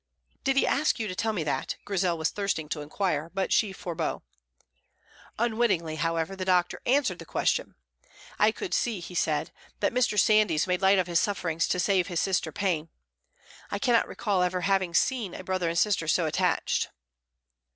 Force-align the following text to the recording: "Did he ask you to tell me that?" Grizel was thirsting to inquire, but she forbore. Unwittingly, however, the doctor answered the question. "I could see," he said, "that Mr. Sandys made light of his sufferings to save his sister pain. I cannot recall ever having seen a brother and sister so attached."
"Did 0.43 0.55
he 0.57 0.65
ask 0.65 0.97
you 0.99 1.07
to 1.07 1.13
tell 1.13 1.31
me 1.31 1.43
that?" 1.43 1.75
Grizel 1.85 2.17
was 2.17 2.31
thirsting 2.31 2.67
to 2.69 2.81
inquire, 2.81 3.29
but 3.35 3.53
she 3.53 3.71
forbore. 3.71 4.23
Unwittingly, 5.37 5.97
however, 5.97 6.35
the 6.35 6.43
doctor 6.43 6.81
answered 6.87 7.19
the 7.19 7.23
question. 7.25 7.75
"I 8.39 8.49
could 8.51 8.73
see," 8.73 8.99
he 8.99 9.13
said, 9.13 9.51
"that 9.79 9.93
Mr. 9.93 10.19
Sandys 10.19 10.65
made 10.65 10.81
light 10.81 10.97
of 10.97 11.05
his 11.05 11.19
sufferings 11.19 11.67
to 11.67 11.79
save 11.79 12.07
his 12.07 12.19
sister 12.19 12.51
pain. 12.51 12.89
I 13.69 13.77
cannot 13.77 14.07
recall 14.07 14.41
ever 14.41 14.61
having 14.61 14.95
seen 14.95 15.35
a 15.35 15.43
brother 15.43 15.69
and 15.69 15.77
sister 15.77 16.07
so 16.07 16.25
attached." 16.25 16.89